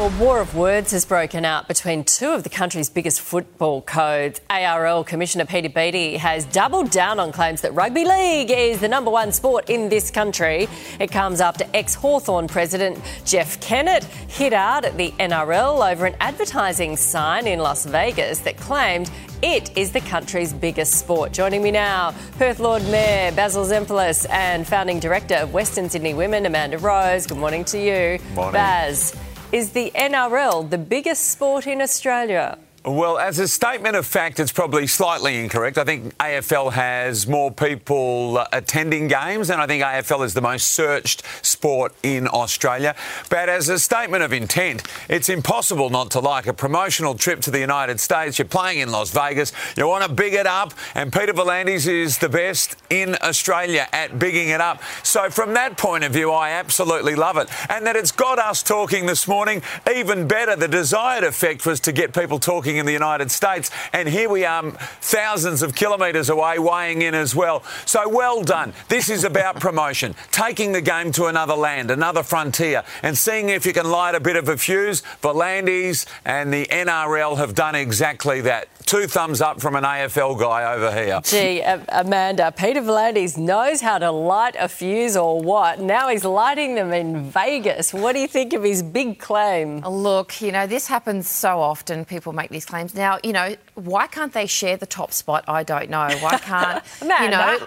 Well, 0.00 0.18
war 0.18 0.40
of 0.40 0.56
words 0.56 0.92
has 0.92 1.04
broken 1.04 1.44
out 1.44 1.68
between 1.68 2.04
two 2.04 2.30
of 2.30 2.42
the 2.42 2.48
country's 2.48 2.88
biggest 2.88 3.20
football 3.20 3.82
codes. 3.82 4.40
ARL 4.48 5.04
Commissioner 5.04 5.44
Peter 5.44 5.68
Beattie 5.68 6.16
has 6.16 6.46
doubled 6.46 6.90
down 6.90 7.20
on 7.20 7.32
claims 7.32 7.60
that 7.60 7.74
rugby 7.74 8.06
league 8.06 8.50
is 8.50 8.80
the 8.80 8.88
number 8.88 9.10
one 9.10 9.30
sport 9.30 9.68
in 9.68 9.90
this 9.90 10.10
country. 10.10 10.68
It 10.98 11.10
comes 11.12 11.42
after 11.42 11.66
ex 11.74 11.94
Hawthorn 11.94 12.48
President 12.48 12.98
Jeff 13.26 13.60
Kennett 13.60 14.04
hit 14.04 14.54
out 14.54 14.86
at 14.86 14.96
the 14.96 15.10
NRL 15.18 15.92
over 15.92 16.06
an 16.06 16.16
advertising 16.18 16.96
sign 16.96 17.46
in 17.46 17.58
Las 17.58 17.84
Vegas 17.84 18.38
that 18.38 18.56
claimed 18.56 19.10
it 19.42 19.76
is 19.76 19.92
the 19.92 20.00
country's 20.00 20.54
biggest 20.54 20.94
sport. 20.94 21.32
Joining 21.32 21.62
me 21.62 21.72
now, 21.72 22.14
Perth 22.38 22.58
Lord 22.58 22.82
Mayor 22.84 23.32
Basil 23.32 23.66
Zempilas 23.66 24.26
and 24.30 24.66
founding 24.66 24.98
director 24.98 25.34
of 25.34 25.52
Western 25.52 25.90
Sydney 25.90 26.14
Women, 26.14 26.46
Amanda 26.46 26.78
Rose. 26.78 27.26
Good 27.26 27.36
morning 27.36 27.66
to 27.66 27.78
you. 27.78 28.18
Morning. 28.34 28.54
Baz. 28.54 29.14
Is 29.52 29.70
the 29.72 29.90
NRL 29.96 30.70
the 30.70 30.78
biggest 30.78 31.26
sport 31.28 31.66
in 31.66 31.82
Australia? 31.82 32.56
Well, 32.84 33.18
as 33.18 33.40
a 33.40 33.48
statement 33.48 33.96
of 33.96 34.06
fact, 34.06 34.38
it's 34.38 34.52
probably 34.52 34.86
slightly 34.86 35.40
incorrect. 35.40 35.76
I 35.76 35.82
think 35.82 36.16
AFL 36.18 36.72
has 36.72 37.26
more 37.26 37.50
people 37.50 38.38
uh, 38.38 38.46
attending 38.52 39.08
games, 39.08 39.50
and 39.50 39.60
I 39.60 39.66
think 39.66 39.82
AFL 39.82 40.24
is 40.24 40.34
the 40.34 40.40
most 40.40 40.68
searched 40.68 41.24
sport 41.44 41.94
in 42.04 42.28
Australia. 42.28 42.94
But 43.28 43.48
as 43.48 43.68
a 43.68 43.78
statement 43.80 44.22
of 44.22 44.32
intent, 44.32 44.84
it's 45.08 45.28
impossible 45.28 45.90
not 45.90 46.12
to 46.12 46.20
like 46.20 46.46
a 46.46 46.54
promotional 46.54 47.16
trip 47.16 47.40
to 47.40 47.50
the 47.50 47.58
United 47.58 47.98
States. 47.98 48.38
You're 48.38 48.46
playing 48.46 48.78
in 48.78 48.92
Las 48.92 49.10
Vegas, 49.10 49.52
you 49.76 49.86
want 49.88 50.04
to 50.04 50.12
big 50.12 50.32
it 50.32 50.46
up, 50.46 50.72
and 50.94 51.12
Peter 51.12 51.34
V'landys 51.34 51.88
is 51.88 52.18
the 52.18 52.28
best 52.28 52.76
in 52.90 53.16
Australia 53.22 53.88
at 53.92 54.18
bigging 54.18 54.48
it 54.48 54.60
up. 54.60 54.82
So, 55.02 55.30
from 55.30 55.54
that 55.54 55.76
point 55.76 56.04
of 56.04 56.12
view, 56.12 56.32
I 56.32 56.50
absolutely 56.50 57.14
love 57.14 57.36
it. 57.36 57.48
And 57.70 57.86
that 57.86 57.96
it's 57.96 58.12
got 58.12 58.38
us 58.38 58.62
talking 58.62 59.06
this 59.06 59.26
morning, 59.26 59.62
even 59.94 60.26
better. 60.26 60.56
The 60.56 60.68
desired 60.68 61.24
effect 61.24 61.64
was 61.64 61.80
to 61.80 61.92
get 61.92 62.12
people 62.12 62.38
talking 62.38 62.76
in 62.76 62.86
the 62.86 62.92
United 62.92 63.30
States. 63.30 63.70
And 63.92 64.08
here 64.08 64.28
we 64.28 64.44
are, 64.44 64.70
thousands 65.00 65.62
of 65.62 65.74
kilometres 65.74 66.28
away, 66.28 66.58
weighing 66.58 67.02
in 67.02 67.14
as 67.14 67.34
well. 67.34 67.62
So 67.86 68.08
well 68.08 68.42
done. 68.42 68.72
This 68.88 69.08
is 69.08 69.24
about 69.24 69.60
promotion, 69.60 70.14
taking 70.32 70.72
the 70.72 70.80
game 70.80 71.12
to 71.12 71.26
another 71.26 71.54
land, 71.54 71.90
another 71.90 72.22
frontier, 72.22 72.82
and 73.02 73.16
seeing 73.16 73.48
if 73.48 73.64
you 73.64 73.72
can 73.72 73.88
light 73.88 74.14
a 74.14 74.20
bit 74.20 74.36
of 74.36 74.48
a 74.48 74.56
fuse. 74.56 75.02
V'landys 75.22 76.06
and 76.24 76.52
the 76.52 76.66
NRL 76.66 77.36
have 77.36 77.54
done 77.54 77.74
exactly 77.74 78.40
that. 78.42 78.68
Two 78.86 79.06
thumbs 79.06 79.40
up 79.40 79.60
from 79.60 79.76
an 79.76 79.84
AFL 79.84 80.38
guy 80.40 80.74
over 80.74 80.90
here. 80.92 81.20
Gee, 81.22 81.62
Amanda, 81.88 82.50
Peter 82.50 82.79
V'landys 82.80 83.36
knows 83.36 83.80
how 83.80 83.98
to 83.98 84.10
light 84.10 84.56
a 84.58 84.68
fuse 84.68 85.16
or 85.16 85.40
what. 85.40 85.80
Now 85.80 86.08
he's 86.08 86.24
lighting 86.24 86.74
them 86.74 86.92
in 86.92 87.22
Vegas. 87.30 87.92
What 87.92 88.14
do 88.14 88.20
you 88.20 88.28
think 88.28 88.52
of 88.52 88.62
his 88.62 88.82
big 88.82 89.18
claim? 89.18 89.82
Oh, 89.84 89.90
look, 89.90 90.40
you 90.40 90.52
know, 90.52 90.66
this 90.66 90.86
happens 90.86 91.28
so 91.28 91.60
often. 91.60 92.04
People 92.04 92.32
make 92.32 92.50
these 92.50 92.64
claims. 92.64 92.94
Now, 92.94 93.18
you 93.22 93.32
know, 93.32 93.56
why 93.74 94.06
can't 94.06 94.32
they 94.32 94.46
share 94.46 94.76
the 94.76 94.86
top 94.86 95.12
spot? 95.12 95.44
I 95.48 95.62
don't 95.62 95.90
know. 95.90 96.08
Why 96.20 96.38
can't, 96.38 96.84
you 97.02 97.30
know, 97.30 97.58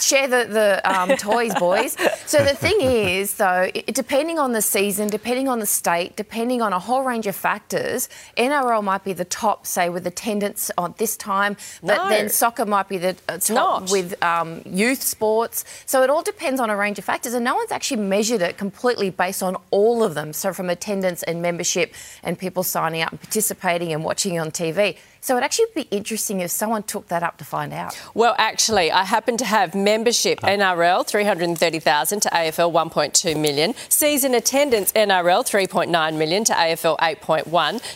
share 0.00 0.28
the, 0.28 0.46
the 0.50 0.90
um, 0.90 1.16
toys, 1.16 1.54
boys? 1.54 1.96
So 2.26 2.38
the 2.44 2.54
thing 2.54 2.80
is, 2.80 3.34
though, 3.34 3.70
it, 3.74 3.94
depending 3.94 4.38
on 4.38 4.52
the 4.52 4.62
season, 4.62 5.08
depending 5.08 5.48
on 5.48 5.58
the 5.58 5.66
state, 5.66 6.16
depending 6.16 6.62
on 6.62 6.72
a 6.72 6.78
whole 6.78 7.02
range 7.02 7.26
of 7.26 7.36
factors, 7.36 8.08
NRL 8.36 8.82
might 8.82 9.04
be 9.04 9.12
the 9.12 9.24
top, 9.24 9.66
say, 9.66 9.88
with 9.88 10.06
attendance 10.06 10.70
on 10.78 10.94
this 10.98 11.16
time, 11.16 11.56
but 11.82 11.96
No. 11.96 12.08
then 12.08 12.28
soccer 12.28 12.64
might 12.66 12.88
be 12.88 12.98
the 12.98 13.16
uh, 13.28 13.38
top 13.38 13.50
not. 13.82 13.90
with 13.90 14.22
um, 14.22 14.62
youth 14.64 15.02
sports. 15.02 15.64
So 15.86 16.02
it 16.02 16.10
all 16.10 16.22
depends 16.22 16.60
on 16.60 16.70
a 16.70 16.76
range 16.76 16.98
of 16.98 17.04
factors, 17.04 17.34
and 17.34 17.44
no 17.44 17.54
one's 17.54 17.72
actually 17.72 18.02
measured 18.02 18.42
it 18.42 18.56
completely 18.58 19.10
based 19.10 19.42
on 19.42 19.56
all 19.70 20.02
of 20.02 20.14
them. 20.14 20.32
So 20.32 20.52
from 20.52 20.70
attendance 20.70 21.22
and 21.22 21.42
membership 21.42 21.94
and 22.22 22.38
people 22.38 22.62
signing 22.62 23.02
up 23.02 23.10
and 23.12 23.20
participating 23.20 23.92
and 23.92 24.04
watching 24.04 24.38
on 24.38 24.50
TV. 24.50 24.96
So 25.20 25.34
it'd 25.34 25.44
actually 25.44 25.66
be 25.74 25.82
interesting 25.82 26.40
if 26.40 26.50
someone 26.50 26.82
took 26.82 27.06
that 27.06 27.22
up 27.22 27.38
to 27.38 27.44
find 27.44 27.72
out. 27.72 27.96
Well, 28.12 28.34
actually, 28.38 28.90
I 28.90 29.04
happen 29.04 29.36
to 29.36 29.44
have 29.44 29.72
membership 29.84 30.40
NRL 30.40 31.06
330,000 31.06 32.20
to 32.20 32.28
AFL 32.30 32.72
1.2 32.72 33.38
million, 33.38 33.74
season 33.88 34.34
attendance 34.34 34.92
NRL 34.92 35.44
3.9 35.44 36.16
million 36.16 36.44
to 36.44 36.52
AFL 36.52 36.98
8.1, 36.98 37.44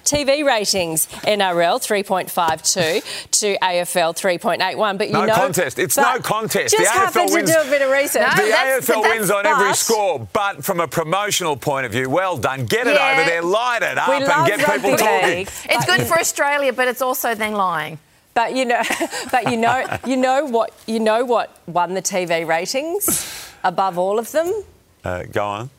TV 0.05 0.45
ratings 0.45 1.07
NRL 1.25 1.79
3.52 1.81 3.31
to 3.41 3.59
AFL 3.59 4.15
3.81. 4.17 4.99
But 4.99 5.09
you 5.09 5.13
No 5.15 5.25
know, 5.27 5.35
contest. 5.35 5.79
It's 5.79 5.97
no 5.97 6.19
contest. 6.21 6.77
Just 6.77 6.93
The 6.93 7.01
AFL 7.21 7.33
wins- 7.33 7.51
to 7.51 7.63
do 7.63 7.69
a 7.69 7.71
bit 7.71 7.83
of 7.83 7.91
research. 7.91 8.29
No, 8.37 8.45
The 8.45 8.51
that's- 8.51 8.85
AFL 8.89 9.03
that's 9.03 9.15
wins 9.19 9.31
on 9.31 9.47
every 9.47 9.75
score, 9.75 10.27
but 10.33 10.65
from 10.65 10.81
a 10.81 10.89
promotional 10.89 11.57
point 11.57 11.87
of 11.87 11.93
view, 11.93 12.09
well 12.11 12.37
done. 12.37 12.67
Get 12.67 12.87
it 12.87 12.95
Yeah. 12.97 13.13
over 13.13 13.25
there, 13.29 13.43
light 13.43 13.83
it 13.83 13.99
up, 13.99 14.09
We 14.09 14.15
and 14.17 14.47
get 14.47 14.59
people 14.61 14.97
talking. 14.97 15.29
league. 15.29 15.51
It's 15.69 15.85
good 15.85 16.07
for 16.07 16.19
Australia, 16.19 16.73
but 16.73 16.89
it's 16.89 17.03
also 17.03 17.35
then 17.35 17.53
lying. 17.53 17.99
But 18.37 18.55
you 18.55 18.67
know, 18.67 18.83
but 19.33 19.51
you 19.51 19.57
know, 19.57 19.99
you 20.07 20.17
know 20.17 20.45
what, 20.45 20.71
you 20.87 21.01
know 21.01 21.25
what 21.25 21.59
won 21.67 21.95
the 21.95 22.03
TV 22.03 22.47
ratings 22.47 23.51
above 23.65 23.97
all 23.97 24.19
of 24.19 24.31
them. 24.31 24.63
Uh, 25.03 25.23
go 25.25 25.45
on. 25.45 25.71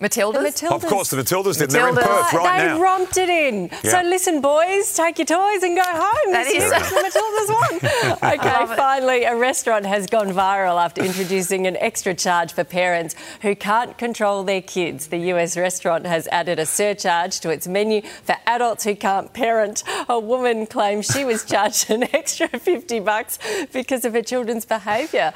Matildas? 0.00 0.32
The 0.34 0.66
Matildas. 0.66 0.72
Of 0.74 0.86
course, 0.86 1.08
the 1.10 1.16
Matildas 1.16 1.58
did. 1.58 1.70
They're 1.70 1.88
in 1.88 1.94
Perth 1.94 2.32
right 2.34 2.58
they 2.58 2.66
now. 2.66 2.80
romped 2.82 3.16
it 3.16 3.30
in. 3.30 3.70
Yeah. 3.82 3.90
So 3.90 4.02
listen, 4.02 4.42
boys, 4.42 4.92
take 4.94 5.18
your 5.18 5.24
toys 5.26 5.62
and 5.62 5.74
go 5.74 5.82
home. 5.84 6.32
That 6.32 6.44
this 6.44 6.64
is- 6.64 6.70
the 6.70 7.80
Matildas 7.80 8.20
won. 8.20 8.34
okay, 8.38 8.76
finally, 8.76 9.24
a 9.24 9.34
restaurant 9.34 9.86
has 9.86 10.06
gone 10.06 10.28
viral 10.28 10.82
after 10.84 11.02
introducing 11.02 11.66
an 11.66 11.76
extra 11.78 12.12
charge 12.12 12.52
for 12.52 12.62
parents 12.62 13.14
who 13.40 13.56
can't 13.56 13.96
control 13.96 14.44
their 14.44 14.60
kids. 14.60 15.06
The 15.06 15.18
US 15.32 15.56
restaurant 15.56 16.04
has 16.04 16.28
added 16.28 16.58
a 16.58 16.66
surcharge 16.66 17.40
to 17.40 17.48
its 17.48 17.66
menu 17.66 18.02
for 18.02 18.36
adults 18.46 18.84
who 18.84 18.94
can't 18.94 19.32
parent. 19.32 19.82
A 20.10 20.20
woman 20.20 20.66
claims 20.66 21.06
she 21.06 21.24
was 21.24 21.42
charged 21.44 21.90
an 21.90 22.02
extra 22.14 22.48
50 22.58 23.00
bucks 23.00 23.38
because 23.72 24.04
of 24.04 24.12
her 24.12 24.22
children's 24.22 24.66
behaviour. 24.66 25.32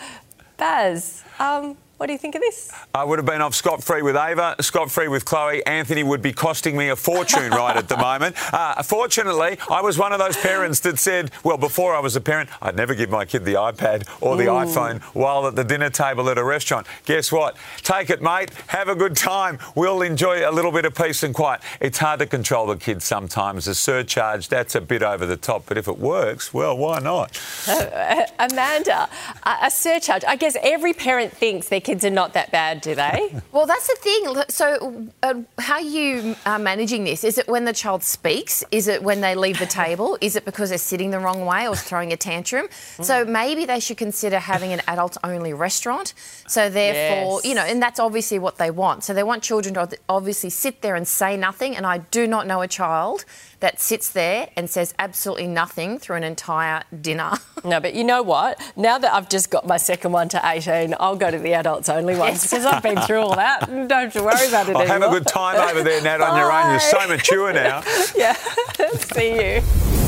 Baz, 0.59 1.23
um, 1.39 1.79
what 2.01 2.07
do 2.07 2.15
you 2.15 2.19
think 2.19 2.35
of 2.35 2.41
this? 2.41 2.73
I 2.95 3.05
would 3.05 3.19
have 3.19 3.27
been 3.27 3.43
off 3.43 3.55
scot 3.55 3.85
free 3.85 4.01
with 4.01 4.17
Ava, 4.17 4.57
scot 4.61 4.91
free 4.91 5.07
with 5.07 5.27
Chloe. 5.27 5.63
Anthony 5.67 6.03
would 6.03 6.23
be 6.23 6.33
costing 6.33 6.75
me 6.75 6.89
a 6.89 6.97
fortune 6.97 7.51
right 7.51 7.77
at 7.77 7.91
the 7.91 7.97
moment. 7.99 8.37
Uh, 8.55 8.83
fortunately, 8.83 9.59
I 9.71 9.83
was 9.83 9.99
one 9.99 10.11
of 10.15 10.19
those 10.19 10.39
parents 10.39 10.81
that 10.81 10.99
said, 10.99 11.31
well, 11.45 11.59
before 11.59 11.95
I 11.95 12.01
was 12.01 12.17
a 12.17 12.21
parent, 12.23 12.49
I'd 12.63 12.75
never 12.75 12.95
give 12.95 13.11
my 13.11 13.27
kid 13.27 13.45
the 13.45 13.53
iPad 13.53 14.09
or 14.23 14.39
the 14.39 14.45
iPhone 14.45 15.03
while 15.13 15.47
at 15.47 15.57
the 15.57 15.63
dinner 15.63 15.91
table 15.91 16.31
at 16.31 16.39
a 16.39 16.43
restaurant. 16.43 16.87
Guess 17.05 17.31
what? 17.33 17.59
Take 17.83 18.09
it, 18.09 18.23
mate. 18.23 18.51
Have 18.69 18.89
a 18.89 18.95
good 18.95 19.15
time. 19.15 19.59
We'll 19.75 20.01
enjoy 20.01 20.49
a 20.49 20.53
little 20.53 20.73
bit 20.73 20.87
of 20.87 20.95
peace 20.95 21.23
and 21.23 21.35
quiet. 21.35 21.61
It's 21.81 21.99
hard 21.99 22.21
to 22.21 22.27
control 22.27 22.67
the 22.67 22.77
kids 22.77 23.05
sometimes. 23.05 23.69
A 23.69 23.75
surcharge, 23.75 24.49
that's 24.49 24.75
a 24.75 24.81
bit 24.81 25.03
over 25.03 25.27
the 25.27 25.37
top. 25.37 25.65
But 25.67 25.77
if 25.77 25.87
it 25.87 25.99
works, 25.99 26.55
well, 26.55 26.79
why 26.79 27.01
not? 27.01 27.39
Amanda, 28.39 29.11
a, 29.45 29.71
surcharge. 29.71 30.25
I 30.27 30.37
guess 30.37 30.57
every 30.63 30.95
parent 30.95 31.37
thinks 31.37 31.69
their 31.69 31.83
kids 31.91 32.05
are 32.05 32.11
not 32.11 32.35
that 32.35 32.51
bad, 32.53 32.81
do 32.81 32.95
they? 32.95 33.35
Well, 33.53 33.67
that's 33.67 33.89
the 33.89 33.97
thing. 33.97 34.43
So, 34.49 35.09
uh, 35.25 35.35
how 35.59 35.79
you 35.79 36.37
are 36.47 36.59
managing 36.59 37.03
this? 37.05 37.25
Is 37.25 37.37
it 37.37 37.49
when 37.49 37.65
the 37.65 37.73
child 37.73 38.03
speaks? 38.05 38.63
Is 38.71 38.87
it 38.87 39.03
when 39.03 39.21
they 39.23 39.35
leave 39.35 39.59
the 39.59 39.67
table? 39.83 40.17
Is 40.21 40.37
it 40.37 40.45
because 40.45 40.69
they're 40.69 40.79
sitting 40.79 41.11
the 41.11 41.19
wrong 41.19 41.45
way 41.47 41.67
or 41.67 41.75
throwing 41.75 42.13
a 42.13 42.17
tantrum? 42.17 42.69
So 43.03 43.25
maybe 43.25 43.65
they 43.65 43.81
should 43.81 43.97
consider 43.97 44.39
having 44.39 44.73
an 44.73 44.83
adults-only 44.87 45.53
restaurant. 45.53 46.15
So 46.47 46.71
therefore, 46.71 47.41
Yes. 47.43 47.45
you 47.45 47.55
know, 47.57 47.63
and 47.63 47.83
that's 47.83 47.99
obviously 47.99 48.39
what 48.39 48.57
they 48.59 48.71
want. 48.71 49.03
So 49.05 49.13
they 49.13 49.25
want 49.25 49.43
children 49.43 49.75
to 49.75 49.99
obviously 50.09 50.51
sit 50.51 50.81
there 50.83 50.95
and 50.95 51.07
say 51.09 51.37
nothing. 51.37 51.77
And 51.77 51.85
I 51.87 51.99
do 51.99 52.27
not 52.29 52.47
know 52.47 52.61
a 52.63 52.69
child 52.69 53.25
that 53.59 53.81
sits 53.81 54.09
there 54.11 54.49
and 54.57 54.71
says 54.71 54.95
absolutely 54.99 55.47
nothing 55.49 55.99
through 55.99 56.17
an 56.17 56.25
entire 56.25 56.83
dinner. 57.09 57.33
No, 57.65 57.79
but 57.81 57.93
you 57.95 58.05
know 58.05 58.23
what? 58.23 58.59
Now 58.77 58.97
that 58.97 59.13
I've 59.13 59.29
just 59.29 59.51
got 59.51 59.67
my 59.67 59.77
second 59.77 60.13
one 60.13 60.29
to 60.31 60.41
18, 60.43 60.95
I'll 60.99 61.17
go 61.17 61.31
to 61.31 61.39
the 61.39 61.53
adults 61.81 61.89
only 61.89 62.17
ones 62.17 62.43
because 62.43 62.65
I've 62.65 62.83
been 62.83 63.01
through 63.01 63.21
all 63.21 63.37
that. 63.37 63.67
Don't 63.67 63.91
have 63.91 64.13
to 64.15 64.23
worry 64.23 64.47
about 64.49 64.69
it 64.69 64.77
Oh, 64.77 64.81
anymore. 64.81 64.87
have 64.87 65.03
a 65.03 65.09
good 65.19 65.27
time 65.27 65.57
over 65.69 65.83
there, 65.83 66.03
Nat, 66.03 66.21
on 66.21 66.37
your 66.39 66.53
own. 66.53 66.71
You're 66.71 66.81
so 66.81 67.07
mature 67.09 67.53
now. 67.53 67.83
Yeah. 68.17 68.35
See 69.15 69.35
you. 69.57 70.00